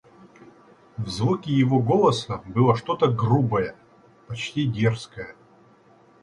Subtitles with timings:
[0.97, 3.75] В звуке его голоса было что-то грубое,
[4.27, 5.35] почти дерзкое.